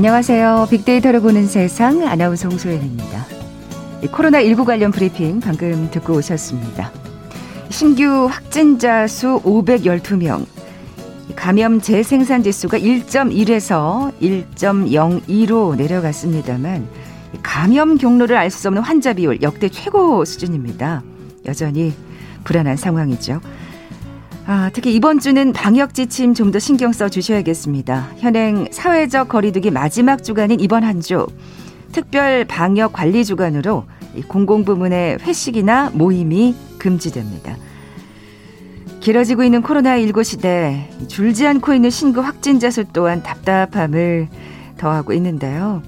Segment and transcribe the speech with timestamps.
[0.00, 0.68] 안녕하세요.
[0.70, 3.26] 빅데이터를 보는 세상 아나운서 홍소연입니다.
[4.00, 6.90] 코로나19 관련 브리핑 방금 듣고 오셨습니다.
[7.68, 10.46] 신규 확진자 수 512명,
[11.36, 16.88] 감염 재생산 지수가 1.1에서 1.02로 내려갔습니다만
[17.42, 21.02] 감염 경로를 알 수 없는 환자 비율 역대 최고 수준입니다.
[21.44, 21.92] 여전히
[22.44, 23.42] 불안한 상황이죠.
[24.46, 28.08] 아, 특히 이번 주는 방역 지침 좀 더 신경 써 주셔야겠습니다.
[28.18, 31.26] 현행 사회적 거리두기 마지막 주간인 이번 한 주
[31.92, 33.84] 특별 방역 관리 주간으로
[34.28, 37.56] 공공 부문의 회식이나 모임이 금지됩니다.
[39.00, 44.28] 길어지고 있는 코로나19 시대 줄지 않고 있는 신규 확진자 수 또한 답답함을
[44.76, 45.82] 더하고 있는데요.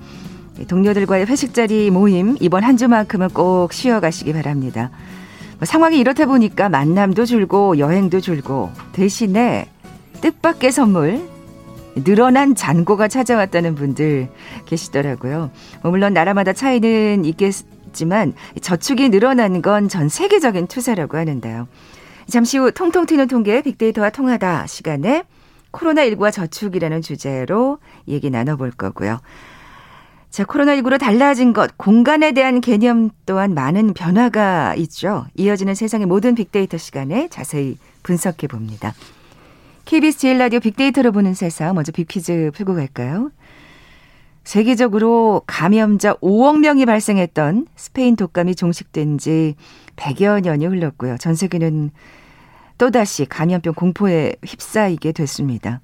[0.68, 4.90] 동료들과의 회식 자리 모임 이번 한 주만큼은 꼭 쉬어가시기 바랍니다.
[5.62, 9.68] 뭐 상황이 이렇다 보니까 만남도 줄고 여행도 줄고 대신에
[10.20, 11.22] 뜻밖의 선물
[11.94, 14.28] 늘어난 잔고가 찾아왔다는 분들
[14.66, 15.52] 계시더라고요.
[15.82, 21.68] 뭐 물론 나라마다 차이는 있겠지만 저축이 늘어난 건 전 세계적인 투자라고 하는데요.
[22.26, 25.22] 잠시 후 통통 튀는 통계 빅데이터와 통하다 시간에
[25.70, 29.20] 코로나19와 저축이라는 주제로 얘기 나눠볼 거고요.
[30.32, 35.26] 자, 코로나19로 달라진 것, 공간에 대한 개념 또한 많은 변화가 있죠.
[35.34, 38.94] 이어지는 세상의 모든 빅데이터 시간에 자세히 분석해 봅니다.
[39.84, 43.30] KBS 제일 라디오 빅데이터로 보는 세상, 먼저 빅퀴즈 풀고 갈까요?
[44.42, 49.54] 세계적으로 감염자 5억 명이 발생했던 스페인 독감이 종식된 지
[49.96, 51.18] 100여 년이 흘렀고요.
[51.18, 51.90] 전 세계는
[52.78, 55.82] 또다시 감염병 공포에 휩싸이게 됐습니다.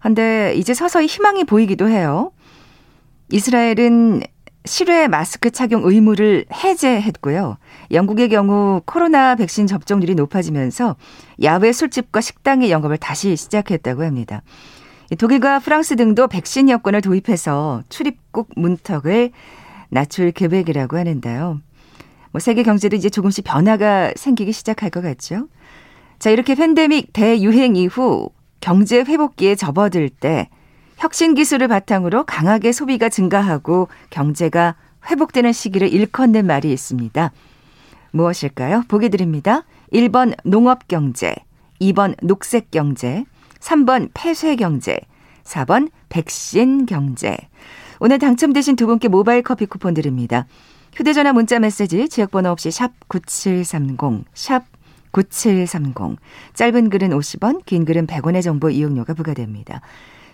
[0.00, 2.30] 근데 이제 서서히 희망이 보이기도 해요.
[3.30, 4.22] 이스라엘은
[4.64, 7.56] 실외 마스크 착용 의무를 해제했고요.
[7.92, 10.96] 영국의 경우 코로나 백신 접종률이 높아지면서
[11.42, 14.42] 야외 술집과 식당의 영업을 다시 시작했다고 합니다.
[15.18, 19.30] 독일과 프랑스 등도 백신 여권을 도입해서 출입국 문턱을
[19.88, 21.60] 낮출 계획이라고 하는데요.
[22.32, 25.46] 뭐 세계 경제도 이제 조금씩 변화가 생기기 시작할 것 같죠.
[26.18, 30.48] 자, 이렇게 팬데믹 대유행 이후 경제 회복기에 접어들 때
[30.96, 34.76] 혁신 기술을 바탕으로 강하게 소비가 증가하고 경제가
[35.08, 37.32] 회복되는 시기를 일컫는 말이 있습니다.
[38.12, 38.84] 무엇일까요?
[38.88, 39.64] 보기 드립니다.
[39.92, 41.34] 1번 농업 경제,
[41.80, 43.24] 2번 녹색 경제,
[43.60, 44.98] 3번 폐쇄 경제,
[45.44, 47.36] 4번 백신 경제.
[48.00, 50.46] 오늘 당첨되신 두 분께 모바일 커피 쿠폰 드립니다.
[50.94, 54.64] 휴대전화 문자 메시지 지역번호 없이 샵 9730, 샵
[55.12, 56.18] 9730.
[56.54, 59.82] 짧은 글은 50원, 긴 글은 100원의 정보 이용료가 부과됩니다.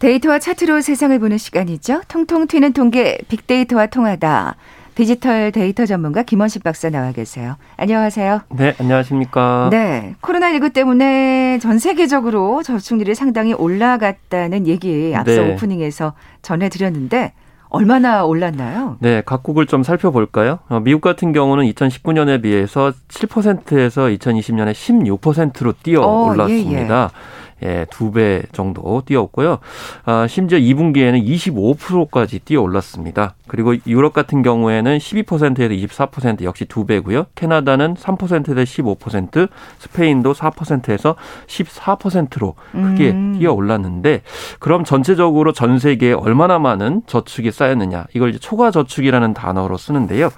[0.00, 2.00] 데이터와 차트로 세상을 보는 시간이죠.
[2.08, 4.56] 통통 튀는 통계 빅데이터와 통하다.
[4.94, 7.56] 디지털 데이터 전문가 김원식 박사 나와 계세요.
[7.76, 8.40] 안녕하세요.
[8.48, 9.68] 네, 안녕하십니까.
[9.70, 10.14] 네.
[10.22, 15.52] 코로나19 때문에 전 세계적으로 저축률이 상당히 올라갔다는 얘기 앞서 네.
[15.52, 17.34] 오프닝에서 전해드렸는데
[17.68, 18.96] 얼마나 올랐나요?
[19.00, 20.60] 네, 각국을 좀 살펴볼까요?
[20.68, 27.04] 어, 미국 같은 경우는 2019년에 비해서 7%에서 2020년에 16%로 뛰어 올랐습니다.
[27.04, 27.39] 어, 예, 예.
[27.62, 29.58] 예, 두 배 정도 뛰었고요.
[30.04, 33.34] 아, 심지어 2분기에는 25%까지 뛰어 올랐습니다.
[33.46, 35.68] 그리고 유럽 같은 경우에는 12%에서
[36.08, 37.26] 24% 역시 두 배고요.
[37.34, 39.48] 캐나다는 3%에서 15%,
[39.78, 43.36] 스페인도 4%에서 14%로 크게 음.
[43.38, 44.22] 뛰어 올랐는데
[44.58, 48.06] 그럼 전체적으로 전 세계에 얼마나 많은 저축이 쌓였느냐?
[48.14, 50.30] 이걸 이제 초과 저축이라는 단어로 쓰는데요.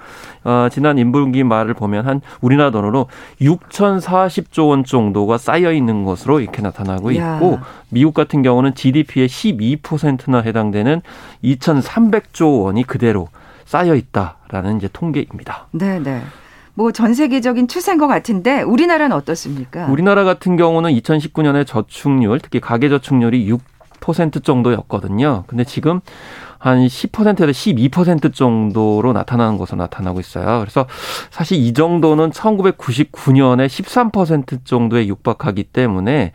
[0.43, 3.07] 어, 지난 인분기 말을 보면 한 우리나라 돈으로
[3.41, 7.59] 6,040조 원 정도가 쌓여 있는 것으로 이렇게 나타나고 있고
[7.89, 11.01] 미국 같은 경우는 GDP의 12%나 해당되는
[11.43, 13.29] 2,300조 원이 그대로
[13.65, 15.67] 쌓여 있다라는 이제 통계입니다.
[15.71, 16.21] 네, 네.
[16.75, 19.85] 뭐전 세계적인 추세인 것 같은데 우리나라는 어떻습니까?
[19.87, 23.51] 우리나라 같은 경우는 2019년에 저축률, 특히 가계 저축률이
[23.99, 25.43] 6% 정도였거든요.
[25.47, 26.01] 근데 지금
[26.63, 30.61] 한 10%에서 12% 정도로 나타나는 것으로 나타나고 있어요.
[30.61, 30.87] 그래서
[31.29, 36.31] 사실 이 정도는 1999년에 13% 정도에 육박하기 때문에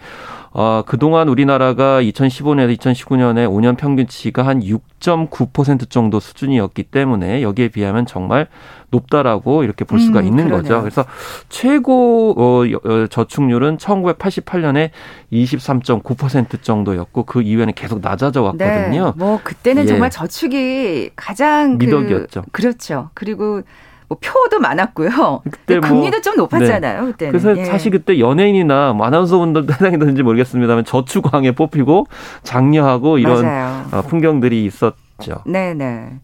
[0.51, 8.49] 어, 그동안 우리나라가 2015년에서 2019년에 5년 평균치가 한 6.9% 정도 수준이었기 때문에 여기에 비하면 정말
[8.91, 10.63] 높다라고 이렇게 볼 수가 음, 있는 그러네요.
[10.63, 10.81] 거죠.
[10.81, 11.05] 그래서
[11.49, 14.91] 최고 어, 어 저축률은 1988년에
[15.33, 19.05] 23.9% 정도였고 그 이후에는 계속 낮아져 왔거든요.
[19.05, 19.87] 네, 뭐 그때는 예.
[19.87, 22.45] 정말 저축이 가장 그 미덕이었죠.
[22.45, 23.11] 그, 그렇죠.
[23.13, 23.63] 그리고
[24.09, 25.43] 뭐 표도 많았고요.
[25.51, 27.01] 그때 뭐, 금리도 좀 높았잖아요.
[27.05, 27.13] 네.
[27.13, 27.33] 그때는.
[27.33, 27.65] 그래서 예.
[27.65, 32.07] 사실 그때 연예인이나 뭐 아나운서분들 해당이든지 모르겠습니다만 저축왕에 뽑히고
[32.43, 33.45] 장려하고 이런
[33.93, 35.43] 어, 풍경들이 있었죠.
[35.47, 36.21] 네네.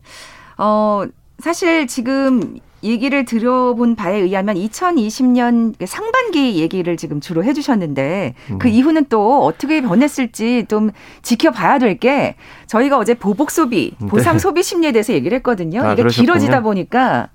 [0.58, 1.04] 어
[1.40, 8.58] 사실 지금 얘기를 들어본 바에 의하면 2020년 상반기 얘기를 지금 주로 해주셨는데 음.
[8.58, 10.90] 그 이후는 또 어떻게 변했을지 좀
[11.22, 14.38] 지켜봐야 될 게 저희가 어제 보복 소비, 보상 네.
[14.38, 15.80] 소비 심리에 대해서 얘기를 했거든요.
[15.82, 16.24] 아, 이게 그러셨군요.
[16.26, 17.28] 길어지다 보니까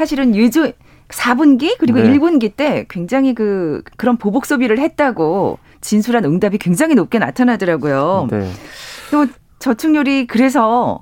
[0.00, 0.72] 사실은 유주
[1.08, 2.08] 4분기 그리고 네.
[2.08, 8.28] 1분기 때 굉장히 그 그런 보복 소비를 했다고 진술한 응답이 굉장히 높게 나타나더라고요.
[8.30, 8.50] 네.
[9.10, 9.26] 또
[9.58, 11.00] 저축률이 그래서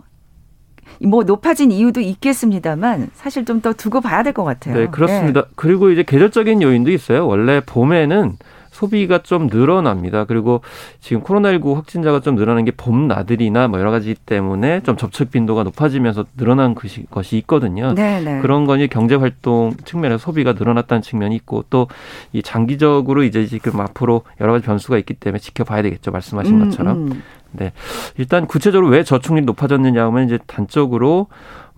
[1.01, 4.75] 뭐 높아진 이유도 있겠습니다만 사실 좀 더 두고 봐야 될 것 같아요.
[4.75, 5.43] 네, 그렇습니다.
[5.43, 5.47] 네.
[5.55, 7.25] 그리고 이제 계절적인 요인도 있어요.
[7.29, 8.37] 원래 봄에는
[8.79, 10.25] 소비가 좀 늘어납니다.
[10.25, 10.61] 그리고
[11.01, 15.65] 지금 코로나19 확진자가 좀 늘어나는 게 봄 나들이나 뭐 여러 가지 때문에 좀 접촉 빈도가
[15.65, 17.07] 높아지면서 늘어난 것이,
[17.39, 17.95] 있거든요.
[17.95, 18.35] 네네.
[18.37, 18.41] 네.
[18.41, 21.89] 그런 거니 경제 활동 측면에서 소비가 늘어났다는 측면이 있고 또
[22.33, 26.11] 이 장기적으로 이제 지금 앞으로 여러 가지 변수가 있기 때문에 지켜봐야 되겠죠.
[26.11, 26.97] 말씀하신 음, 것처럼.
[26.97, 27.23] 음.
[27.53, 27.73] 네.
[28.19, 31.29] 일단 구체적으로 왜 저축률이 높아졌느냐 하면 이제 단적으로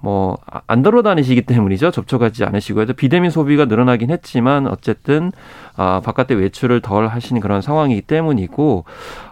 [0.00, 1.90] 뭐안 돌아다니시기 때문이죠.
[1.90, 5.30] 접촉하지 않으시고 해서 비대면 소비가 늘어나긴 했지만 어쨌든
[5.76, 8.84] 아 바깥에 외출을 덜 하시는 그런 상황이기 때문이고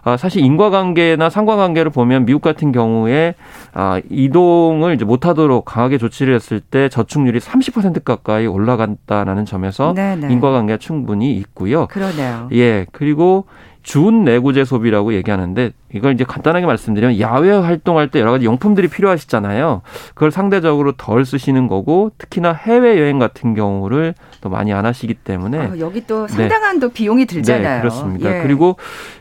[0.03, 3.35] 아 사실 인과관계나 상관관계를 보면 미국 같은 경우에
[3.73, 10.31] 아 이동을 이제 못 하도록 강하게 조치를 했을 때 저축률이 30% 가까이 올라간다라는 점에서 네네.
[10.31, 11.87] 인과관계가 충분히 있고요.
[11.87, 12.49] 그러네요.
[12.53, 13.45] 예 그리고
[13.89, 19.81] 준 내구재 소비라고 얘기하는데 이걸 이제 간단하게 말씀드리면 야외 활동할 때 여러 가지 용품들이 필요하시잖아요.
[20.13, 25.57] 그걸 상대적으로 덜 쓰시는 거고 특히나 해외 여행 같은 경우를 또 많이 안 하시기 때문에
[25.57, 26.33] 아, 여기 또 네.
[26.33, 26.81] 상당한 네.
[26.81, 27.77] 또 비용이 들잖아요.
[27.77, 28.37] 네, 그렇습니다.
[28.37, 28.43] 예.
[28.43, 28.75] 그리고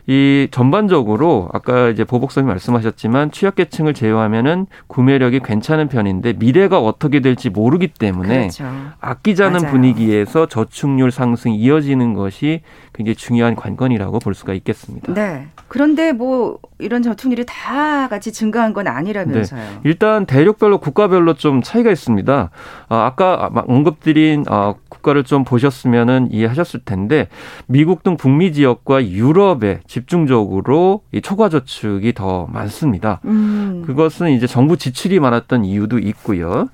[0.07, 7.89] 이 전반적으로 아까 이제 보복선이 말씀하셨지만 취약계층을 제외하면은 구매력이 괜찮은 편인데 미래가 어떻게 될지 모르기
[7.89, 8.65] 때문에 그렇죠.
[9.01, 9.73] 아끼자는 맞아요.
[9.73, 12.61] 분위기에서 저축률 상승이 이어지는 것이
[12.99, 15.15] 굉장히 중요한 관건이라고 볼 수가 있겠습니다.
[15.15, 15.47] 네.
[15.69, 19.61] 그런데 뭐 이런 저축률이 다 같이 증가한 건 아니라면서요.
[19.61, 19.81] 네.
[19.85, 22.51] 일단 대륙별로 국가별로 좀 차이가 있습니다.
[22.89, 27.29] 아, 아까 언급드린 아, 국가를 좀 보셨으면은 이해하셨을 텐데
[27.67, 33.21] 미국 등 북미 지역과 유럽에 집중적으로 이 초과 저축이 더 많습니다.
[33.27, 33.85] 음.
[33.87, 36.69] 그것은 이제 정부 지출이 많았던 이유도 있고요.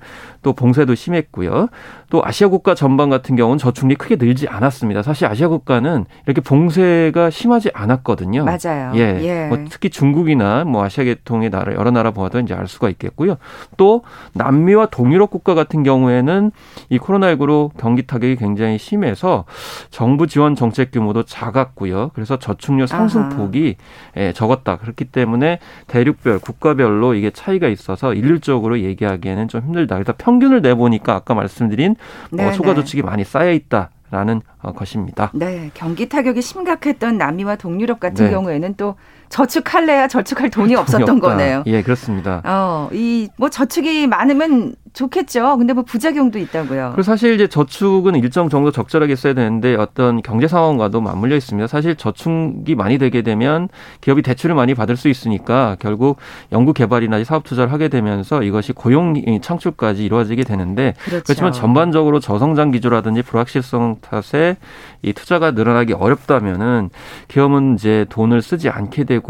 [0.45, 1.69] 또 봉쇄도 심했고요.
[2.11, 5.01] 또 아시아 국가 전반 같은 경우는 저축률이 크게 늘지 않았습니다.
[5.01, 8.45] 사실 아시아 국가는 이렇게 봉쇄가 심하지 않았거든요.
[8.45, 8.91] 맞아요.
[8.93, 9.19] 예.
[9.23, 9.47] 예.
[9.47, 13.37] 뭐 특히 중국이나 뭐 아시아 계통의 나라 여러 나라 보아도 이제 알 수가 있겠고요.
[13.75, 14.03] 또
[14.33, 16.51] 남미와 동유럽 국가 같은 경우에는
[16.89, 19.45] 이 코로나19로 경기 타격이 굉장히 심해서
[19.89, 22.11] 정부 지원 정책 규모도 작았고요.
[22.13, 23.77] 그래서 저축률 상승폭이
[24.17, 24.77] 예, 적었다.
[24.77, 25.57] 그렇기 때문에
[25.87, 29.95] 대륙별 국가별로 이게 차이가 있어서 일률적으로 얘기하기에는 좀 힘들다.
[29.95, 31.95] 그래서 평 평균을 내보니까 아까 말씀드린
[32.37, 33.89] 어, 초과 저축이 많이 쌓여 있다.
[34.11, 35.31] 라는 어, 것입니다.
[35.33, 38.31] 네, 경기 타격이 심각했던 남미와 동유럽 같은 네.
[38.31, 38.95] 경우에는 또
[39.35, 41.63] 저축할래야 저축할 돈이 없었던 거네요.
[41.67, 42.41] 예, 그렇습니다.
[42.45, 45.57] 어, 이 뭐 저축이 많으면 좋겠죠.
[45.57, 46.91] 근데 뭐 부작용도 있다고요.
[46.91, 51.67] 그리고 사실 이제 저축은 일정 정도 적절하게 써야 되는데 어떤 경제 상황과도 맞물려 있습니다.
[51.67, 53.67] 사실 저축이 많이 되게 되면
[53.99, 56.17] 기업이 대출을 많이 받을 수 있으니까 결국
[56.53, 61.23] 연구 개발이나 사업 투자를 하게 되면서 이것이 고용 창출까지 이루어지게 되는데 그렇죠.
[61.25, 64.55] 그렇지만 전반적으로 저성장 기조라든지 불확실성 탓에
[65.01, 66.89] 이 투자가 늘어나기 어렵다면은
[67.27, 69.24] 기업은 이제 돈을 쓰지 않게 되고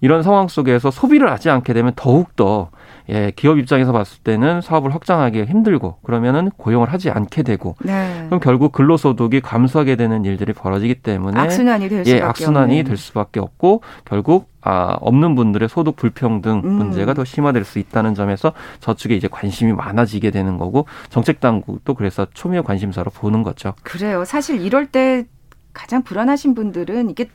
[0.00, 2.70] 이런 상황 속에서 소비를 하지 않게 되면 더욱 더
[3.08, 8.24] 예, 기업 입장에서 봤을 때는 사업을 확장하기 힘들고 그러면은 고용을 하지 않게 되고 네.
[8.26, 12.84] 그럼 결국 근로소득이 감소하게 되는 일들이 벌어지기 때문에 악순환이 될 예, 악순환이 없는.
[12.84, 16.72] 될 수밖에 없고 결국 아, 없는 분들의 소득 불평등 음.
[16.74, 22.26] 문제가 더 심화될 수 있다는 점에서 저축에 이제 관심이 많아지게 되는 거고 정책 당국도 그래서
[22.32, 23.74] 초미의 관심사로 보는 거죠.
[23.82, 24.24] 그래요.
[24.24, 25.24] 사실 이럴 때
[25.72, 27.28] 가장 불안하신 분들은 이게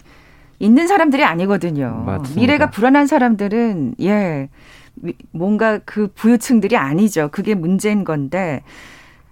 [0.59, 2.03] 있는 사람들이 아니거든요.
[2.05, 2.39] 맞습니다.
[2.39, 4.49] 미래가 불안한 사람들은 예.
[5.31, 7.29] 뭔가 그 부유층들이 아니죠.
[7.31, 8.63] 그게 문제인 건데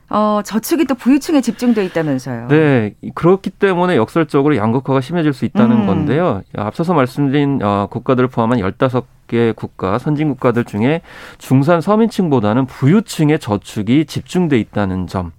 [0.10, 2.48] 어, 저축이 또 부유층에 집중돼 있다면서요.
[2.50, 2.94] 네.
[3.16, 5.88] 그렇기 때문에 역설적으로 양극화가 심해질 수 있다는 음.
[5.88, 6.44] 건데요.
[6.56, 11.02] 앞서서 말씀드린 어, 국가들을 포함한 15개 국가, 선진 국가들 중에
[11.40, 15.32] 중산 서민층보다는 부유층의 저축이 집중돼 있다는 점.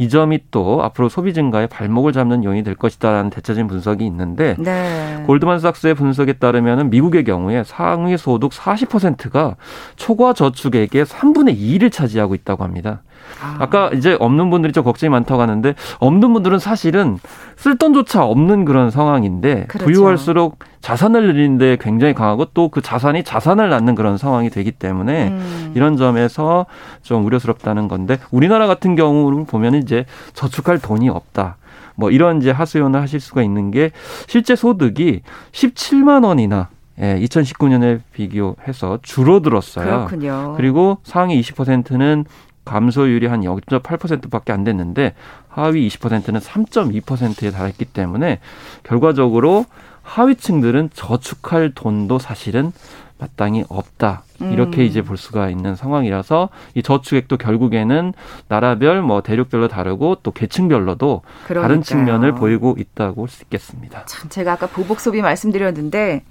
[0.00, 5.22] 이 점이 또 앞으로 소비 증가에 발목을 잡는 요인이 될 것이다라는 대체적인 분석이 있는데 네.
[5.26, 9.56] 골드만삭스의 분석에 따르면 미국의 경우에 상위 소득 40%가
[9.96, 13.02] 초과 저축액의 3분의 2를 차지하고 있다고 합니다.
[13.42, 13.66] 아.
[13.66, 17.18] 까 이제 없는 분들이 좀 걱정이 많다고 하는데 없는 분들은 사실은
[17.56, 19.84] 쓸 돈조차 없는 그런 상황인데 그렇죠.
[19.84, 25.72] 부유할수록 자산을 늘리는데 굉장히 강하고 또 그 자산이 자산을 낳는 그런 상황이 되기 때문에 음.
[25.74, 26.66] 이런 점에서
[27.02, 31.56] 좀 우려스럽다는 건데 우리나라 같은 경우를 보면 이제 저축할 돈이 없다.
[31.96, 33.90] 뭐 이런 이제 하소연을 하실 수가 있는 게
[34.26, 35.22] 실제 소득이
[35.52, 36.68] 17만 원이나
[37.00, 40.06] 예, 2019년에 비교해서 줄어들었어요.
[40.06, 40.54] 그렇군요.
[40.56, 42.24] 그리고 상위 20%는
[42.64, 45.14] 감소율이 한 0.8%밖에 안 됐는데
[45.48, 48.38] 하위 20%는 3.2%에 달했기 때문에
[48.82, 49.64] 결과적으로
[50.02, 52.72] 하위층들은 저축할 돈도 사실은
[53.18, 54.22] 마땅히 없다.
[54.40, 54.86] 이렇게 음.
[54.86, 58.14] 이제 볼 수가 있는 상황이라서 이 저축액도 결국에는
[58.48, 61.62] 나라별 뭐 대륙별로 다르고 또 계층별로도 그러니까요.
[61.62, 64.06] 다른 측면을 보이고 있다고 할 수 있겠습니다.
[64.06, 66.24] 참 제가 아까 보복 소비 말씀드렸는데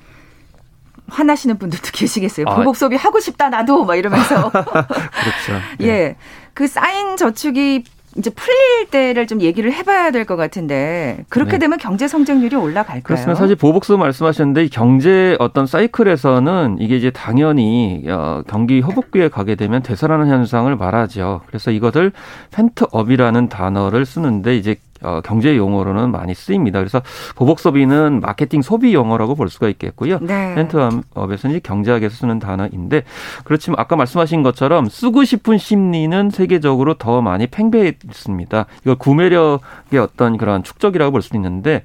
[1.09, 2.47] 화나시는 분들도 계시겠어요.
[2.49, 4.49] 아, 보복 소비 하고 싶다 나도 막 이러면서.
[4.51, 5.61] 그렇죠.
[5.81, 5.87] 예.
[5.87, 6.15] 예.
[6.55, 7.83] 그 쌓인 저축이
[8.19, 11.57] 이제 풀릴 때를 좀 얘기를 해봐야 될 것 같은데 그렇게 네.
[11.59, 13.01] 되면 경제 성장률이 올라갈까요?
[13.03, 13.35] 그렇습니다.
[13.35, 20.31] 사실 보복수 말씀하셨는데 경제 어떤 사이클에서는 이게 이제 당연히 어, 경기 회복기에 가게 되면 되살아나는
[20.31, 21.41] 현상을 말하죠.
[21.47, 22.11] 그래서 이것을
[22.51, 26.79] 펜트업이라는 단어를 쓰는데 이제 어, 경제 용어로는 많이 쓰입니다.
[26.79, 27.01] 그래서
[27.35, 30.19] 보복 소비는 마케팅 소비 용어라고 볼 수가 있겠고요.
[30.19, 30.55] 네.
[30.55, 33.03] 렌트업에서는 경제학에서 쓰는 단어인데
[33.43, 38.65] 그렇지만 아까 말씀하신 것처럼 쓰고 싶은 심리는 세계적으로 더 많이 팽배해 있습니다.
[38.81, 41.83] 이걸 구매력의 어떤 그런 축적이라고 볼 수 있는데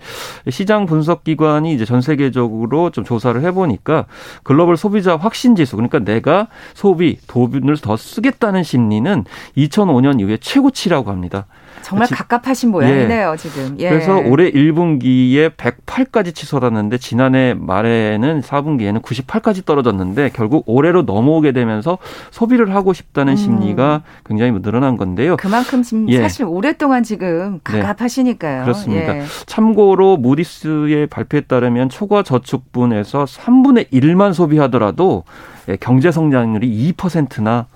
[0.49, 4.06] 시장 분석 기관이 이제 전 세계적으로 좀 조사를 해보니까
[4.42, 9.25] 글로벌 소비자 확신 지수 그러니까 내가 소비 돈을 더 쓰겠다는 심리는
[9.56, 11.47] 2005년 이후에 최고치라고 합니다.
[11.84, 13.36] 정말 지, 갑갑하신 모양이네요, 예.
[13.36, 13.76] 지금.
[13.78, 13.90] 예.
[13.90, 21.98] 그래서 올해 1분기에 108까지 치솟았는데 지난해 말에는 4분기에는 98까지 떨어졌는데 결국 올해로 넘어오게 되면서
[22.30, 23.36] 소비를 하고 싶다는 음.
[23.36, 25.36] 심리가 굉장히 늘어난 건데요.
[25.36, 26.20] 그만큼 지금 예.
[26.22, 27.80] 사실 오랫동안 지금 네.
[27.80, 28.58] 갑갑하시니까요.
[28.60, 28.62] 네.
[28.62, 29.18] 그렇습니다.
[29.18, 29.24] 예.
[29.44, 35.24] 참고로 무디스의 발표에 따르면 초과 저축분에서 3분의 1만 소비하더라도
[35.68, 37.66] 예, 경제 성장률이 2%나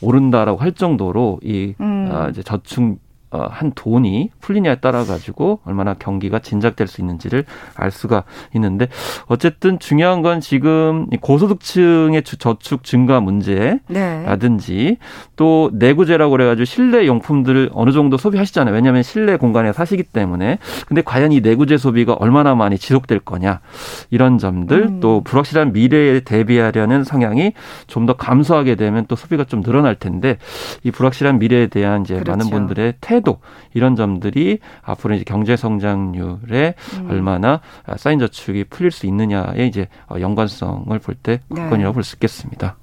[0.00, 2.08] 오른다라고 할 정도로 이 음.
[2.10, 7.44] 아, 이제 저축 어, 한 돈이 풀리냐에 따라 가지고 얼마나 경기가 진작될 수 있는지를
[7.76, 8.88] 알 수가 있는데
[9.26, 14.96] 어쨌든 중요한 건 지금 고소득층의 저축 증가 문제라든지 네.
[15.36, 18.74] 또 내구재라고 그래가지고 실내 용품들을 어느 정도 소비하시잖아요.
[18.74, 23.60] 왜냐하면 실내 공간에 사시기 때문에 근데 과연 이 내구재 소비가 얼마나 많이 지속될 거냐
[24.10, 25.00] 이런 점들 음.
[25.00, 27.52] 또 불확실한 미래에 대비하려는 성향이
[27.86, 30.38] 좀 더 감소하게 되면 또 소비가 좀 늘어날 텐데
[30.82, 32.30] 이 불확실한 미래에 대한 이제 그렇죠.
[32.32, 33.40] 많은 분들의 태 태도
[33.74, 37.10] 이런 점들이 앞으로 이제 경제 성장률에 음.
[37.10, 37.60] 얼마나
[37.96, 41.60] 쌓인 저축이 풀릴 수 있느냐에 이제 연관성을 볼때 네.
[41.60, 41.94] 관건이라고 네.
[41.94, 42.76] 볼수 있겠습니다.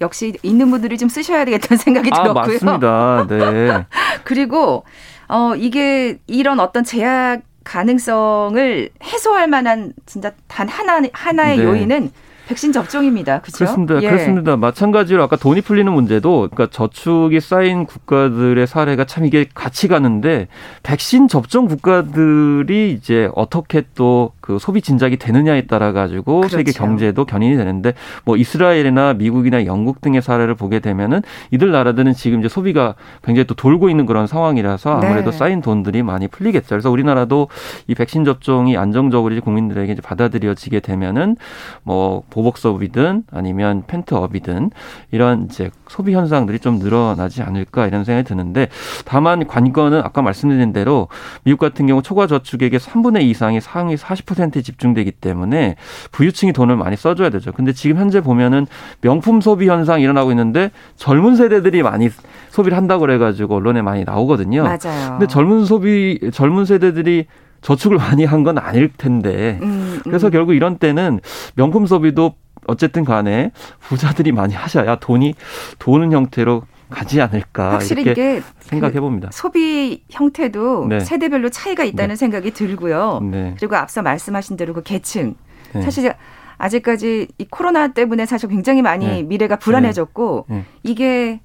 [0.00, 2.54] 역시 있는 분들이 좀 쓰셔야 되겠다는 생각이 아, 들었고요.
[2.54, 3.26] 맞습니다.
[3.28, 3.86] 네.
[4.24, 4.84] 그리고
[5.28, 11.64] 어 이게 이런 어떤 제약 가능성을 해소할 만한 진짜 단 하나 하나의 네.
[11.64, 12.10] 요인은
[12.52, 13.40] 백신 접종입니다.
[13.40, 13.58] 그렇죠?
[13.58, 14.02] 그렇습니다.
[14.02, 14.08] 예.
[14.08, 14.56] 그렇습니다.
[14.58, 20.48] 마찬가지로 아까 돈이 풀리는 문제도 그러니까 저축이 쌓인 국가들의 사례가 참 이게 같이 가는데
[20.82, 26.56] 백신 접종 국가들이 이제 어떻게 또 그 소비 진작이 되느냐에 따라 가지고 그렇죠.
[26.56, 27.94] 세계 경제도 견인이 되는데
[28.24, 33.54] 뭐 이스라엘이나 미국이나 영국 등의 사례를 보게 되면은 이들 나라들은 지금 이제 소비가 굉장히 또
[33.54, 35.38] 돌고 있는 그런 상황이라서 아무래도 네.
[35.38, 36.70] 쌓인 돈들이 많이 풀리겠죠.
[36.70, 37.48] 그래서 우리나라도
[37.86, 41.36] 이 백신 접종이 안정적으로 국민들에게 이제 받아들여지게 되면은
[41.84, 44.70] 뭐 보복 소비든 아니면 펜트업이든
[45.10, 48.68] 이런 이제 소비 현상들이 좀 늘어나지 않을까 이런 생각이 드는데
[49.04, 51.08] 다만 관건은 아까 말씀드린 대로
[51.44, 55.76] 미국 같은 경우 초과 저축액의 3분의 2 이상이 상위 40%에 집중되기 때문에
[56.12, 57.52] 부유층이 돈을 많이 써줘야 되죠.
[57.52, 58.66] 근데 지금 현재 보면은
[59.00, 62.10] 명품 소비 현상 일어나고 있는데 젊은 세대들이 많이
[62.50, 64.62] 소비를 한다고 그래가지고 언론에 많이 나오거든요.
[64.62, 65.10] 맞아요.
[65.10, 67.26] 근데 젊은 소비 젊은 세대들이
[67.62, 69.58] 저축을 많이 한 건 아닐 텐데.
[69.62, 70.00] 음, 음.
[70.04, 71.20] 그래서 결국 이런 때는
[71.54, 72.34] 명품 소비도
[72.66, 75.34] 어쨌든 간에 부자들이 많이 하셔야 돈이
[75.78, 79.28] 도는 형태로 가지 않을까 확실히 이렇게 생각해 봅니다.
[79.30, 81.00] 그 소비 형태도 네.
[81.00, 82.16] 세대별로 차이가 있다는 네.
[82.16, 83.20] 생각이 들고요.
[83.30, 83.54] 네.
[83.58, 85.34] 그리고 앞서 말씀하신 대로 그 계층
[85.72, 85.82] 네.
[85.82, 86.12] 사실
[86.58, 89.22] 아직까지 이 코로나 때문에 사실 굉장히 많이 네.
[89.22, 90.64] 미래가 불안해졌고 네.
[90.82, 91.40] 이게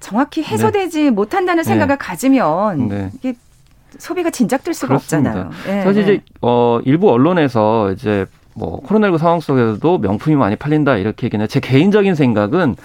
[0.00, 3.34] 정확히 해소되지 못한다는 생각을 가지면 이게
[3.98, 5.30] 소비가 진작될 수가 그렇습니다.
[5.30, 5.50] 없잖아요.
[5.66, 5.82] 네.
[5.82, 11.46] 사실 이제 어 일부 언론에서 이제 뭐 코로나19 상황 속에서도 명품이 많이 팔린다 이렇게 얘기는
[11.48, 12.76] 제 개인적인 생각은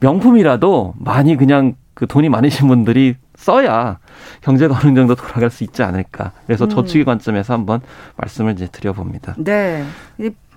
[0.00, 3.98] 명품이라도 많이 그냥 그 돈이 많으신 분들이 써야
[4.42, 6.32] 경제가 어느 정도 돌아갈 수 있지 않을까.
[6.46, 6.70] 그래서 음.
[6.70, 7.80] 저축의 관점에서 한번
[8.16, 9.34] 말씀을 이제 드려봅니다.
[9.38, 9.84] 네.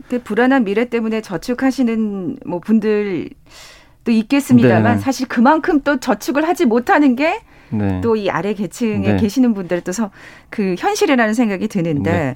[0.09, 3.29] 그 불안한 미래 때문에 저축하시는 뭐 분들
[4.03, 5.01] 도 있겠습니다만 네.
[5.01, 8.01] 사실 그만큼 또 저축을 하지 못하는 게 네.
[8.01, 9.17] 또이 아래 계층에 네.
[9.17, 12.36] 계시는 분들 또그 현실이라는 생각이 드는데 네.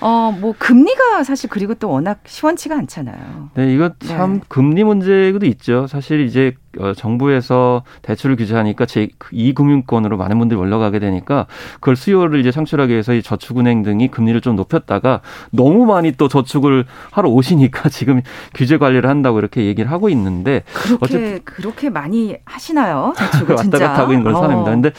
[0.00, 3.50] 어, 뭐 금리가 사실 그리고 또 워낙 시원치가 않잖아요.
[3.54, 4.40] 네, 이거 참 네.
[4.48, 5.86] 금리 문제도 있죠.
[5.86, 6.65] 사실 이제 어,
[6.96, 13.22] 정부에서 대출을 규제하니까 제2 금융권으로 많은 분들이 올라가게 되니까 그걸 수요를 이제 창출하기 위해서 이
[13.22, 18.22] 저축은행 등이 금리를 좀 높였다가 너무 많이 또 저축을 하러 오시니까 지금
[18.54, 23.14] 규제 관리를 한다고 이렇게 얘기를 하고 있는데 그렇게 어쨌든 그렇게 많이 하시나요?
[23.16, 24.70] 저축을 왔다 갔다 하고 있는 걸 사람입니다.
[24.70, 24.74] 어.
[24.74, 24.90] 근데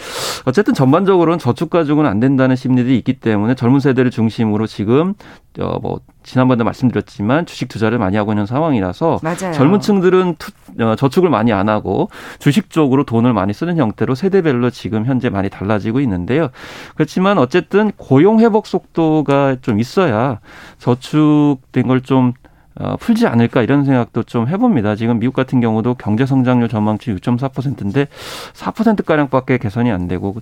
[0.46, 5.14] 어쨌든 전반적으로는 저축 가지고는 안 된다는 심리들이 있기 때문에 젊은 세대를 중심으로 지금
[5.60, 9.54] 어 뭐 지난번에 말씀드렸지만 주식 투자를 많이 하고 있는 상황이라서 맞아요.
[9.54, 10.52] 젊은 층들은 투,
[10.84, 12.10] 어, 저축을 많이 안 하고
[12.40, 16.50] 주식 쪽으로 돈을 많이 쓰는 형태로 세대별로 지금 현재 많이 달라지고 있는데요.
[16.96, 20.40] 그렇지만 어쨌든 고용 회복 속도가 좀 있어야
[20.80, 22.34] 저축된 걸좀
[22.80, 24.96] 어, 풀지 않을까 이런 생각도 좀 해봅니다.
[24.96, 28.08] 지금 미국 같은 경우도 경제 성장률 전망치 6.4%인데
[28.54, 30.36] 4%가량밖에 개선이 안 되고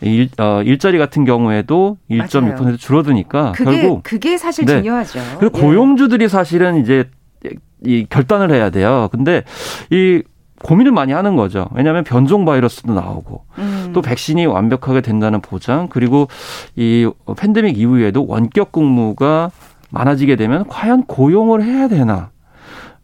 [0.00, 4.76] 일, 어, 일자리 같은 경우에도 1.6% 줄어드니까 그게, 결국 그게 사실 네.
[4.76, 5.20] 중요하죠.
[5.40, 5.62] 그리고 예.
[5.62, 7.08] 고용주들이 사실은 이제
[7.84, 9.08] 이 결단을 해야 돼요.
[9.10, 9.42] 근데
[9.90, 10.22] 이
[10.62, 11.68] 고민을 많이 하는 거죠.
[11.72, 13.90] 왜냐하면 변종 바이러스도 나오고 음.
[13.94, 16.28] 또 백신이 완벽하게 된다는 보장 그리고
[16.76, 19.50] 이 팬데믹 이후에도 원격 근무가
[19.90, 22.30] 많아지게 되면 과연 고용을 해야 되나?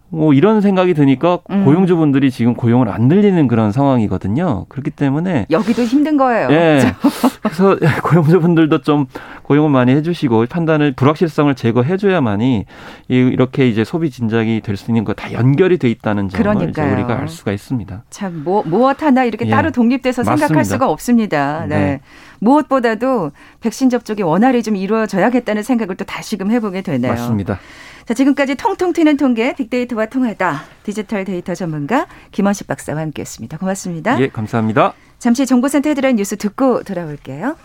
[0.09, 1.65] 뭐 이런 생각이 드니까 음.
[1.65, 4.67] 고용주분들이 지금 고용을 안 늘리는 그런 상황이거든요.
[4.69, 6.49] 그렇기 때문에 여기도 힘든 거예요.
[6.51, 6.95] 예.
[7.43, 9.07] 그래서 고용주분들도 좀
[9.43, 12.65] 고용을 많이 해주시고 판단을 불확실성을 제거해줘야만이
[13.09, 17.29] 이렇게 이제 소비 진작이 될 수 있는 거 다 연결이 돼 있다는 점을 우리가 알
[17.29, 18.05] 수가 있습니다.
[18.11, 19.51] 참 뭐, 무엇 하나 이렇게 예.
[19.51, 20.47] 따로 독립돼서 맞습니다.
[20.47, 21.65] 생각할 수가 없습니다.
[21.69, 21.77] 네.
[21.79, 22.01] 네.
[22.41, 27.13] 무엇보다도 백신 접종이 원활히 좀 이루어져야겠다는 생각을 또 다시금 해보게 되네요.
[27.13, 27.59] 맞습니다.
[28.07, 33.59] 자, 지금까지 통통 튀는 통계 빅데이터와 통하다 디지털 데이터 전문가 김원식 박사와 함께했습니다.
[33.59, 34.21] 고맙습니다.
[34.21, 34.95] 예, 감사합니다.
[35.19, 37.57] 잠시 정보센터 헤드라인 뉴스 듣고 돌아올게요.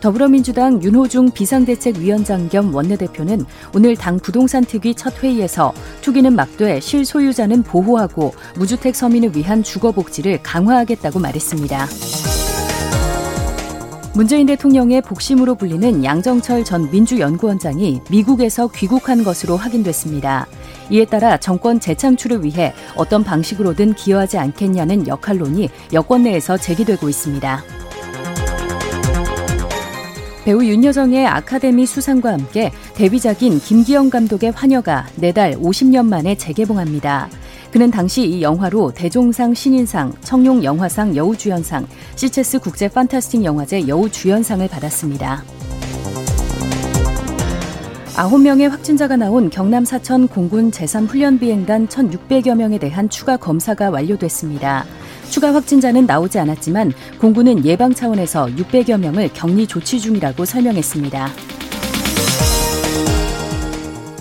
[0.00, 8.32] 더불어민주당 윤호중 비상대책위원장 겸 원내대표는 오늘 당 부동산 특위 첫 회의에서 투기는 막되 실소유자는 보호하고
[8.56, 11.86] 무주택 서민을 위한 주거복지를 강화하겠다고 말했습니다.
[14.12, 20.46] 문재인 대통령의 복심으로 불리는 양정철 전 민주연구원장이 미국에서 귀국한 것으로 확인됐습니다.
[20.90, 27.62] 이에 따라 정권 재창출을 위해 어떤 방식으로든 기여하지 않겠냐는 역할론이 여권 내에서 제기되고 있습니다.
[30.44, 37.28] 배우 윤여정의 아카데미 수상과 함께 데뷔작인 김기영 감독의 환여가 내달 50년 만에 재개봉합니다.
[37.72, 45.44] 그는 당시 이 영화로 대종상 신인상, 청룡 영화상 여우주연상, 시체스 국제 판타스틱 영화제 여우주연상을 받았습니다.
[48.14, 54.84] 9명의 확진자가 나온 경남 사천 공군 제3훈련비행단 1,600여 명에 대한 추가 검사가 완료됐습니다.
[55.30, 61.30] 추가 확진자는 나오지 않았지만 공군은 예방 차원에서 600여 명을 격리 조치 중이라고 설명했습니다.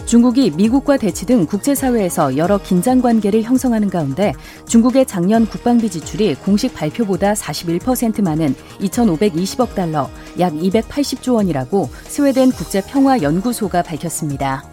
[0.09, 4.33] 중국이 미국과 대치 등 국제사회에서 여러 긴장 관계를 형성하는 가운데
[4.65, 13.83] 중국의 작년 국방비 지출이 공식 발표보다 41% 많은 2,520억 달러, 약 280조 원이라고 스웨덴 국제평화연구소가
[13.83, 14.63] 밝혔습니다.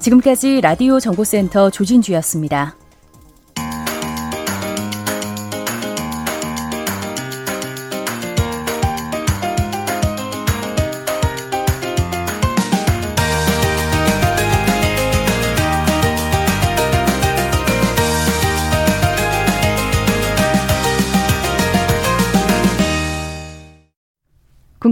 [0.00, 2.77] 지금까지 라디오 정보센터 조진주였습니다.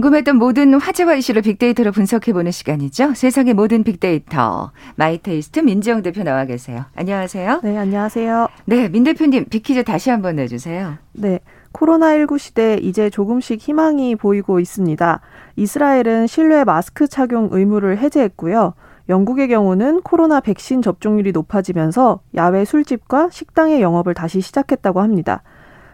[0.07, 3.13] 궁금했던 모든 화제와 이슈를 빅데이터로 분석해보는 시간이죠.
[3.13, 4.71] 세상의 모든 빅데이터.
[4.95, 6.85] 마이테이스트 민지영 대표 나와 계세요.
[6.95, 7.61] 안녕하세요.
[7.63, 8.47] 네, 안녕하세요.
[8.65, 10.95] 네, 민 대표님 빅퀴즈 다시 한번 내주세요.
[11.13, 11.39] 네.
[11.73, 15.19] 코로나19 시대 이제 조금씩 희망이 보이고 있습니다.
[15.57, 18.75] 이스라엘은 실내 마스크 착용 의무를 해제했고요.
[19.09, 25.43] 영국의 경우는 코로나 백신 접종률이 높아지면서 야외 술집과 식당의 영업을 다시 시작했다고 합니다.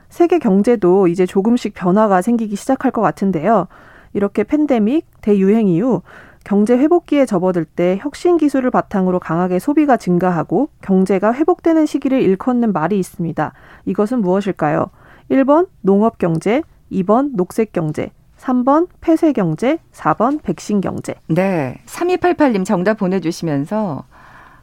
[0.09, 3.67] 세계 경제도 이제 조금씩 변화가 생기기 시작할 것 같은데요.
[4.13, 6.01] 이렇게 팬데믹, 대유행 이후
[6.43, 12.99] 경제 회복기에 접어들 때 혁신 기술을 바탕으로 강하게 소비가 증가하고 경제가 회복되는 시기를 일컫는 말이
[12.99, 13.53] 있습니다.
[13.85, 14.87] 이것은 무엇일까요?
[15.31, 21.15] 1번 농업 경제, 2번 녹색 경제, 3번 폐쇄 경제, 4번 백신 경제.
[21.27, 21.79] 네.
[21.85, 24.03] 3288님 정답 보내주시면서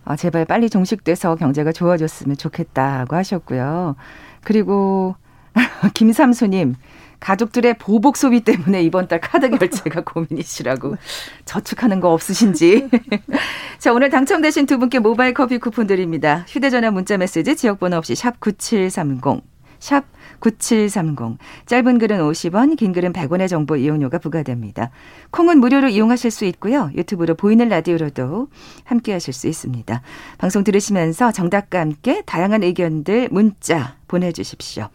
[0.05, 3.97] 아, 제발 빨리 종식돼서 경제가 좋아졌으면 좋겠다고 하셨고요.
[4.43, 5.15] 그리고
[5.95, 6.75] 김삼수님
[7.21, 10.97] 가족들의 보복 소비 때문에 이번 달 카드 결제가 고민이시라고
[11.45, 12.89] 저축하는 거 없으신지.
[13.79, 16.45] 자, 오늘 당첨되신 두 분께 모바일 커피 쿠폰 드립니다.
[16.49, 19.43] 휴대전화 문자 메시지 지역번호 없이 샵 9730.
[19.79, 20.05] 샵
[20.41, 21.39] 9730.
[21.67, 24.91] 짧은 글은 50원, 긴 글은 100원의 정보 이용료가 부과됩니다.
[25.31, 26.91] 콩은 무료로 이용하실 수 있고요.
[26.95, 28.49] 유튜브로 보이는 라디오로도
[28.85, 30.03] 함께 하실 수 있습니다.
[30.39, 34.89] 방송 들으시면서 정답과 함께 다양한 의견들 문자 보내주십시오.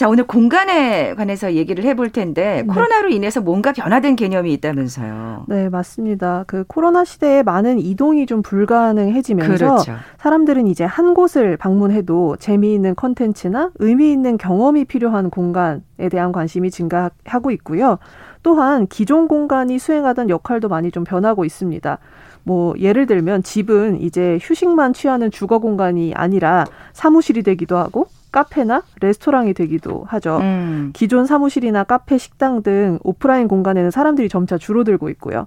[0.00, 2.72] 자, 오늘 공간에 관해서 얘기를 해볼 텐데 네.
[2.72, 5.44] 코로나로 인해서 뭔가 변화된 개념이 있다면서요.
[5.46, 6.44] 네, 맞습니다.
[6.46, 9.92] 그 코로나 시대에 많은 이동이 좀 불가능해지면서 그렇죠.
[10.16, 17.50] 사람들은 이제 한 곳을 방문해도 재미있는 컨텐츠나 의미 있는 경험이 필요한 공간에 대한 관심이 증가하고
[17.50, 17.98] 있고요.
[18.42, 21.98] 또한 기존 공간이 수행하던 역할도 많이 좀 변하고 있습니다.
[22.44, 29.54] 뭐 예를 들면 집은 이제 휴식만 취하는 주거 공간이 아니라 사무실이 되기도 하고 카페나 레스토랑이
[29.54, 30.38] 되기도 하죠.
[30.38, 30.90] 음.
[30.92, 35.46] 기존 사무실이나 카페, 식당 등 오프라인 공간에는 사람들이 점차 줄어들고 있고요.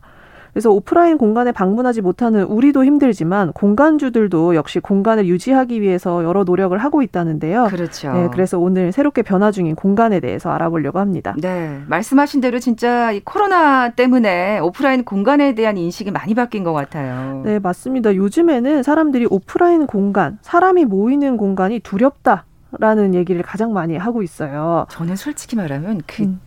[0.54, 7.02] 그래서 오프라인 공간에 방문하지 못하는 우리도 힘들지만 공간주들도 역시 공간을 유지하기 위해서 여러 노력을 하고
[7.02, 7.66] 있다는데요.
[7.72, 8.14] 그렇죠.
[8.14, 11.36] 네, 그래서 오늘 새롭게 변화 중인 공간에 대해서 알아보려고 합니다.
[11.42, 17.42] 네, 말씀하신 대로 진짜 이 코로나 때문에 오프라인 공간에 대한 인식이 많이 바뀐 것 같아요.
[17.44, 18.16] 네, 맞습니다.
[18.16, 22.46] 요즘에는 사람들이 오프라인 공간, 사람이 모이는 공간이 두렵다.
[22.80, 24.86] 라는 얘기를 가장 많이 하고 있어요.
[24.90, 26.42] 저는 솔직히 말하면 그 음.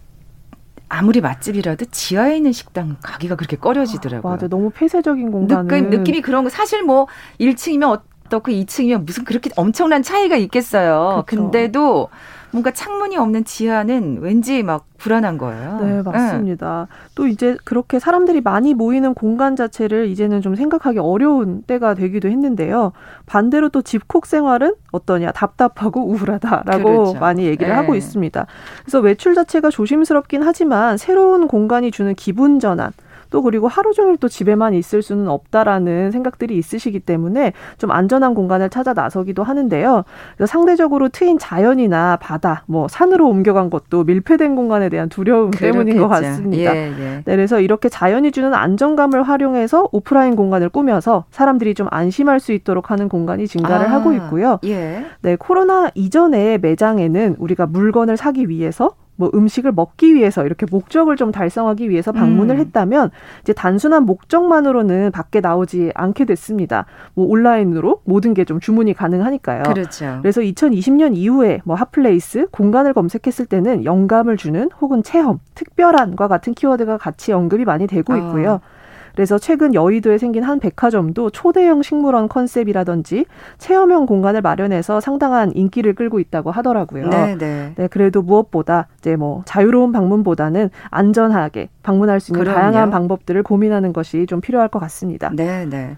[0.89, 4.33] 아무리 맛집이라도 지하에 있는 식당 가기가 그렇게 꺼려지더라고요.
[4.33, 5.67] 맞아, 너무 폐쇄적인 공간.
[5.67, 7.07] 느낌, 느낌이 그런 거 사실 뭐
[7.41, 11.25] 1층이면 어떻고 2층이면 무슨 그렇게 엄청난 차이가 있겠어요.
[11.25, 11.25] 그렇죠.
[11.27, 12.09] 근데도
[12.53, 15.79] 뭔가 창문이 없는 지하는 왠지 막 불안한 거예요.
[15.83, 16.87] 네, 맞습니다.
[16.89, 17.11] 네.
[17.15, 22.93] 또 이제 그렇게 사람들이 많이 모이는 공간 자체를 이제는 좀 생각하기 어려운 때가 되기도 했는데요.
[23.27, 25.33] 반대로 또 집콕 생활은 어떠냐?
[25.33, 27.19] 답답하고 우울하다라고 그렇죠.
[27.19, 27.75] 많이 얘기를 네.
[27.75, 28.47] 하고 있습니다.
[28.83, 32.93] 그래서 외출 자체가 조심스럽긴 하지만 새로운 공간이 주는 기분 전환
[33.31, 38.71] 또 그리고 하루 종일 또 집에만 있을 수는 없다라는 생각들이 있으시기 때문에 좀 안전한 공간을
[38.71, 40.05] 찾아 나서기도 하는데요.
[40.47, 45.73] 상대적으로 트인 자연이나 바다, 뭐 산으로 옮겨간 것도 밀폐된 공간에 대한 두려움 그렇겠죠.
[45.73, 46.75] 때문인 것 같습니다.
[46.77, 46.93] 예, 예.
[46.93, 52.91] 네, 그래서 이렇게 자연이 주는 안정감을 활용해서 오프라인 공간을 꾸며서 사람들이 좀 안심할 수 있도록
[52.91, 54.59] 하는 공간이 증가를 아, 하고 있고요.
[54.65, 55.05] 예.
[55.23, 61.31] 네, 코로나 이전에 매장에는 우리가 물건을 사기 위해서 뭐 음식을 먹기 위해서 이렇게 목적을 좀
[61.31, 62.61] 달성하기 위해서 방문을 음.
[62.61, 63.11] 했다면
[63.43, 66.87] 이제 단순한 목적만으로는 밖에 나오지 않게 됐습니다.
[67.15, 69.65] 뭐 온라인으로 모든 게 좀 주문이 가능하니까요.
[69.65, 70.19] 그렇죠.
[70.23, 76.97] 그래서 2020년 이후에 뭐 핫플레이스 공간을 검색했을 때는 영감을 주는 혹은 체험, 특별한과 같은 키워드가
[76.97, 78.17] 같이 언급이 많이 되고 아.
[78.19, 78.53] 있고요.
[78.53, 78.76] 어.
[79.17, 83.25] 그래서 최근 여의도에 생긴 한 백화점도 초대형 식물원 컨셉이라든지
[83.57, 87.09] 체험형 공간을 마련해서 상당한 인기를 끌고 있다고 하더라고요.
[87.09, 87.73] 네, 네.
[87.77, 92.59] 네 그래도 무엇보다 이제 뭐 자유로운 방문보다는 안전하게 방문할 수 있는 그럼요.
[92.59, 95.31] 다양한 방법들을 고민하는 것이 좀 필요할 것 같습니다.
[95.33, 95.97] 네, 네.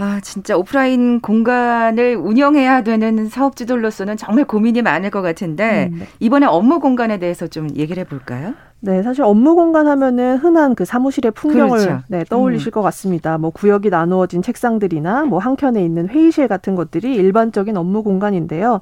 [0.00, 6.06] 아, 진짜 오프라인 공간을 운영해야 되는 사업주들로서는 정말 고민이 많을 것 같은데 음, 네.
[6.20, 8.54] 이번에 업무 공간에 대해서 좀 얘기를 해볼까요?
[8.80, 12.02] 네, 사실 업무 공간 하면은 흔한 그 사무실의 풍경을 그렇죠.
[12.06, 12.70] 네, 떠올리실 음.
[12.70, 13.38] 것 같습니다.
[13.38, 18.80] 뭐 구역이 나누어진 책상들이나 뭐 한켠에 있는 회의실 같은 것들이 일반적인 업무 공간인데요.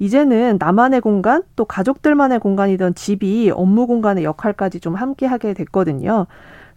[0.00, 6.26] 이제는 나만의 공간, 또 가족들만의 공간이던 집이 업무 공간의 역할까지 좀 함께 하게 됐거든요.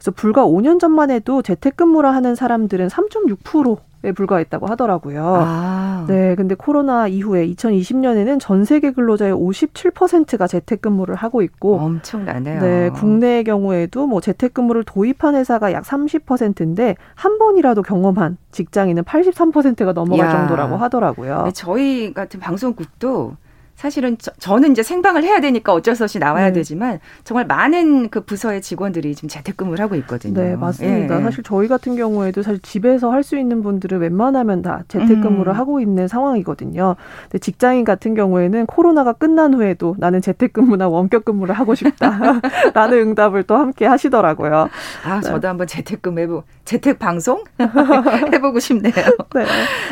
[0.02, 5.24] 그래서 불과 5년 전만 해도 재택근무를 하는 사람들은 3.6%에 불과했다고 하더라고요.
[5.24, 6.06] 아.
[6.08, 12.62] 네, 근데 코로나 이후에 2020년에는 전 세계 근로자의 57%가 재택근무를 하고 있고 엄청나네요.
[12.62, 20.26] 네, 국내의 경우에도 뭐 재택근무를 도입한 회사가 약 30%인데 한 번이라도 경험한 직장인은 83%가 넘어갈
[20.26, 20.32] 야.
[20.32, 21.44] 정도라고 하더라고요.
[21.44, 23.36] 네, 저희 같은 방송국도
[23.82, 26.54] 사실은 저, 는 이제 생방을 해야 되니까 어쩔 수 없이 나와야 네.
[26.54, 30.39] 되지만 정말 많은 그 부서의 직원들이 지금 재택근무를 하고 있거든요.
[30.39, 31.17] 네, 맞습니다.
[31.17, 31.24] 예.
[31.24, 35.58] 사실 저희 같은 경우에도 사실 집에서 할 수 있는 분들은 웬만하면 다 재택근무를 음.
[35.58, 36.96] 하고 있는 상황이거든요.
[37.24, 42.41] 근데 직장인 같은 경우에는 코로나가 끝난 후에도 나는 재택근무나 원격근무를 하고 싶다라는
[42.74, 44.70] 응답을 또 함께 하시더라고요.
[45.06, 45.48] 아, 저도 네.
[45.48, 47.44] 한번 재택근무 해보 재택 방송
[48.34, 48.94] 해보고 싶네요.
[49.36, 49.46] 네.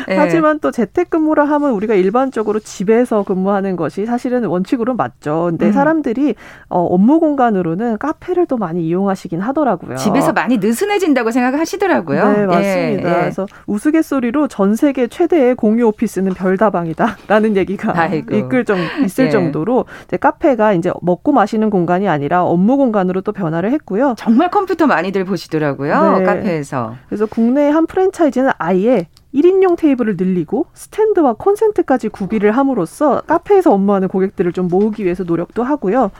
[0.08, 0.16] 네.
[0.16, 5.46] 하지만 또 재택근무를 하면 우리가 일반적으로 집에서 근무하는 것이 사실은 원칙으로 맞죠.
[5.50, 5.72] 근데 음.
[5.72, 6.34] 사람들이
[6.68, 9.96] 어, 업무 공간으로는 카페를 또 많이 이용하시긴 하더라고요.
[9.96, 12.32] 집에서 많이 느슨해진다고 생각하시더라고요.
[12.32, 12.62] 네, 맞습니다.
[12.62, 13.00] 예, 예.
[13.00, 18.36] 그래서 우스갯소리로 전 세계 최대의 공유 오피스는 별다방이다라는 얘기가 아이고.
[18.36, 19.30] 이끌 정 있을 예.
[19.30, 24.14] 정도로 이제 카페가 이제 먹고 마시는 공간이 아니라 업무 공간으로 또 변화를 했고요.
[24.18, 26.18] 정말 컴퓨터 많이들 보시더라고요.
[26.18, 26.24] 네.
[26.24, 26.94] 카페에서.
[27.08, 34.52] 그래서 국내 한 프랜차이즈는 아예 1인용 테이블을 늘리고 스탠드와 콘센트까지 구비를 함으로써 카페에서 업무하는 고객들을
[34.52, 36.10] 좀 모으기 위해서 노력도 하고요.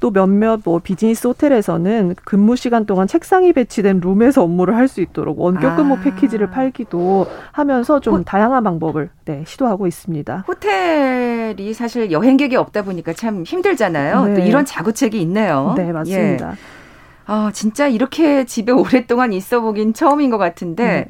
[0.00, 5.40] 또 몇몇 뭐 비즈니스 호텔에서는 근무 시간 동안 책상이 배치된 룸에서 업무를 할 수 있도록
[5.40, 6.00] 원격 근무 아.
[6.00, 10.44] 패키지를 팔기도 하면서 좀 호, 다양한 방법을 네, 시도하고 있습니다.
[10.46, 14.24] 호텔이 사실 여행객이 없다 보니까 참 힘들잖아요.
[14.26, 14.34] 네.
[14.34, 15.74] 또 이런 자구책이 있네요.
[15.76, 16.52] 네, 맞습니다.
[16.52, 16.56] 예.
[17.26, 21.06] 아, 진짜 이렇게 집에 오랫동안 있어 보긴 처음인 것 같은데 네.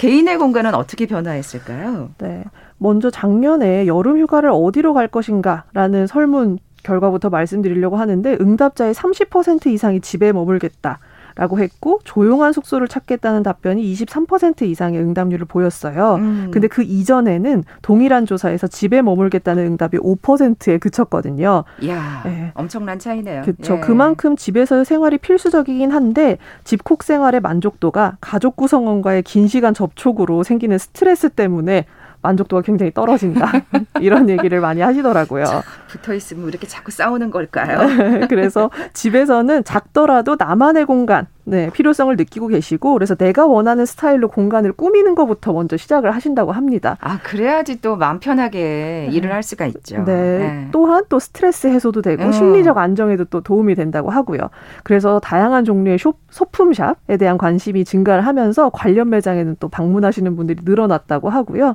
[0.00, 2.08] 개인의 공간은 어떻게 변화했을까요?
[2.16, 2.44] 네.
[2.78, 10.32] 먼저 작년에 여름 휴가를 어디로 갈 것인가라는 설문 결과부터 말씀드리려고 하는데 응답자의 30% 이상이 집에
[10.32, 11.00] 머물겠다.
[11.34, 16.16] 라고 했고 조용한 숙소를 찾겠다는 답변이 23% 이상의 응답률을 보였어요.
[16.16, 16.50] 음.
[16.52, 21.64] 근데 그 이전에는 동일한 조사에서 집에 머물겠다는 응답이 5%에 그쳤거든요.
[21.80, 22.52] 이야, 네.
[22.54, 23.42] 엄청난 차이네요.
[23.42, 23.76] 그렇죠.
[23.76, 23.80] 예.
[23.80, 31.28] 그만큼 집에서의 생활이 필수적이긴 한데 집콕 생활의 만족도가 가족 구성원과의 긴 시간 접촉으로 생기는 스트레스
[31.30, 31.86] 때문에
[32.22, 33.50] 만족도가 굉장히 떨어진다.
[34.00, 35.44] 이런 얘기를 많이 하시더라고요.
[35.90, 37.80] 붙어 있으면 이렇게 자꾸 싸우는 걸까요?
[38.20, 44.72] 네, 그래서 집에서는 작더라도 나만의 공간, 네, 필요성을 느끼고 계시고 그래서 내가 원하는 스타일로 공간을
[44.72, 46.96] 꾸미는 것부터 먼저 시작을 하신다고 합니다.
[47.00, 49.08] 아, 그래야지 또 마음 편하게 네.
[49.10, 50.04] 일을 할 수가 있죠.
[50.04, 50.38] 네.
[50.38, 50.68] 네.
[50.70, 52.32] 또한 또 스트레스 해소도 되고 음.
[52.32, 54.40] 심리적 안정에도 또 도움이 된다고 하고요.
[54.84, 61.30] 그래서 다양한 종류의 쇼, 소품샵에 대한 관심이 증가를 하면서 관련 매장에는 또 방문하시는 분들이 늘어났다고
[61.30, 61.74] 하고요.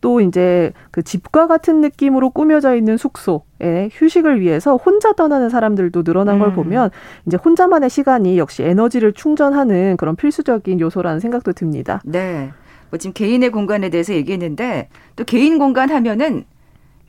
[0.00, 6.36] 또 이제 그 집과 같은 느낌으로 꾸며져 있는 숙소에 휴식을 위해서 혼자 떠나는 사람들도 늘어난
[6.36, 6.40] 음.
[6.40, 6.90] 걸 보면
[7.26, 12.00] 이제 혼자만의 시간이 역시 에너지를 충전하는 그런 필수적인 요소라는 생각도 듭니다.
[12.04, 12.50] 네.
[12.90, 16.44] 뭐 지금 개인의 공간에 대해서 얘기했는데 또 개인 공간 하면은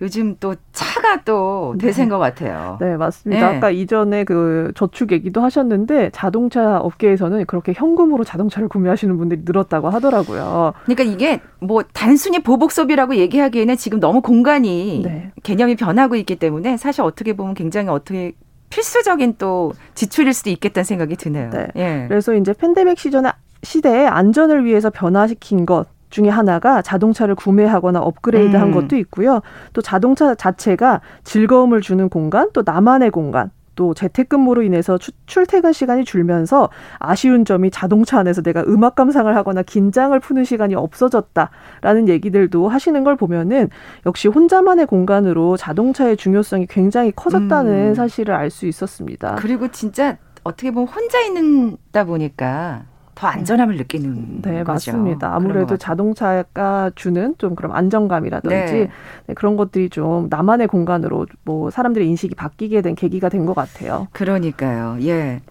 [0.01, 1.87] 요즘 또 차가 또 네.
[1.87, 2.11] 대세인 네.
[2.11, 2.77] 것 같아요.
[2.79, 3.51] 네, 맞습니다.
[3.51, 3.57] 네.
[3.57, 10.73] 아까 이전에 그 저축 얘기도 하셨는데 자동차 업계에서는 그렇게 현금으로 자동차를 구매하시는 분들이 늘었다고 하더라고요.
[10.85, 15.31] 그러니까 이게 뭐 단순히 보복 소비라고 얘기하기에는 지금 너무 공간이 네.
[15.43, 18.33] 개념이 변하고 있기 때문에 사실 어떻게 보면 굉장히 어떻게
[18.69, 21.49] 필수적인 또 지출일 수도 있겠다는 생각이 드네요.
[21.49, 21.67] 네.
[21.75, 22.05] 예.
[22.07, 23.31] 그래서 이제 팬데믹 시전에
[23.63, 28.73] 시대에 안전을 위해서 변화시킨 것 중에 하나가 자동차를 구매하거나 업그레이드한 음.
[28.73, 29.41] 것도 있고요.
[29.73, 36.03] 또 자동차 자체가 즐거움을 주는 공간, 또 나만의 공간, 또 재택근무로 인해서 추, 출퇴근 시간이
[36.03, 43.03] 줄면서 아쉬운 점이 자동차 안에서 내가 음악 감상을 하거나 긴장을 푸는 시간이 없어졌다라는 얘기들도 하시는
[43.05, 43.69] 걸 보면은
[44.05, 47.93] 역시 혼자만의 공간으로 자동차의 중요성이 굉장히 커졌다는 음.
[47.93, 49.35] 사실을 알 수 있었습니다.
[49.35, 52.83] 그리고 진짜 어떻게 보면 혼자 있는다 보니까
[53.19, 54.91] 더 안전함을 느끼는 네, 거죠.
[54.93, 55.35] 맞습니다.
[55.35, 58.89] 아무래도 자동차가 주는 좀 그런 안정감이라든지 네.
[59.27, 64.07] 네, 그런 것들이 좀 나만의 공간으로 뭐 사람들의 인식이 바뀌게 된 계기가 된 것 같아요.
[64.11, 64.97] 그러니까요.
[65.01, 65.41] 예.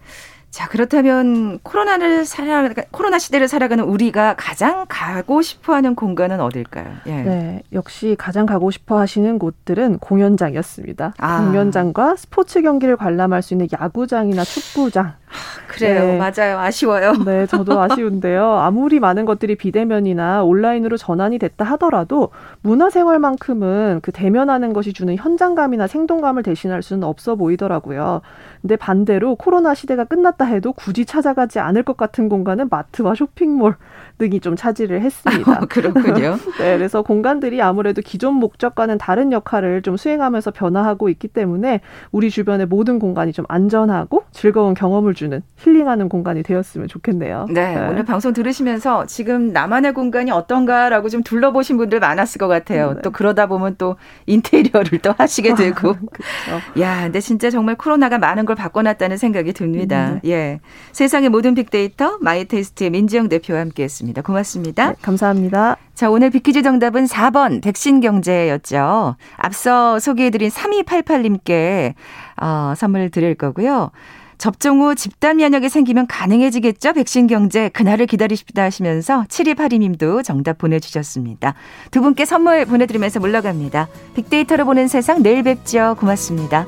[0.51, 6.87] 자, 그렇다면 코로나를 살아 코로나 시대를 살아가는 우리가 가장 가고 싶어 하는 공간은 어딜까요?
[7.05, 7.11] 예.
[7.21, 11.13] 네, 역시 가장 가고 싶어 하시는 곳들은 공연장이었습니다.
[11.19, 11.45] 아.
[11.45, 15.13] 공연장과 스포츠 경기를 관람할 수 있는 야구장이나 축구장.
[15.67, 16.01] 그래요.
[16.01, 16.17] 네.
[16.17, 16.57] 맞아요.
[16.59, 17.13] 아쉬워요.
[17.23, 18.57] 네, 저도 아쉬운데요.
[18.57, 22.29] 아무리 많은 것들이 비대면이나 온라인으로 전환이 됐다 하더라도
[22.61, 28.21] 문화생활만큼은 그 대면하는 것이 주는 현장감이나 생동감을 대신할 수는 없어 보이더라고요.
[28.61, 33.75] 근데 반대로 코로나 시대가 끝났다 해도 굳이 찾아가지 않을 것 같은 공간은 마트와 쇼핑몰
[34.19, 35.51] 등이 좀 차지를 했습니다.
[35.51, 36.37] 어, 그렇군요.
[36.59, 41.79] 네, 그래서 공간들이 아무래도 기존 목적과는 다른 역할을 좀 수행하면서 변화하고 있기 때문에
[42.11, 47.47] 우리 주변의 모든 공간이 좀 안전하고 즐거운 경험을 주는 힐링하는 공간이 되었으면 좋겠네요.
[47.49, 47.87] 네, 네.
[47.87, 52.93] 오늘 방송 들으시면서 지금 나만의 공간이 어떤가라고 좀 둘러보신 분들 많았을 것 같아요.
[52.93, 53.01] 네.
[53.01, 53.95] 또 그러다 보면 또
[54.27, 55.95] 인테리어를 또 하시게 되고.
[56.79, 60.09] 야, 근데 진짜 정말 코로나가 많은 걸 바꿔놨다는 생각이 듭니다.
[60.09, 60.29] 음, 네.
[60.29, 60.59] 예.
[60.91, 64.08] 세상의 모든 빅데이터 마이테스트의 민지영 대표와 함께했습니다.
[64.21, 64.89] 고맙습니다.
[64.89, 65.77] 네, 감사합니다.
[65.95, 69.15] 자, 오늘 빅퀴즈 정답은 4번 백신 경제였죠.
[69.35, 71.93] 앞서 소개해드린 3288님께
[72.41, 73.91] 어, 선물 드릴 거고요.
[74.39, 76.93] 접종 후 집단 면역이 생기면 가능해지겠죠?
[76.93, 81.53] 백신 경제 그날을 기다리십니다 하시면서 7282님도 정답 보내주셨습니다.
[81.91, 83.89] 두 분께 선물 보내드리면서 물러갑니다.
[84.15, 85.95] 빅데이터로 보는 세상 내일 뵙죠.
[85.99, 86.65] 고맙습니다.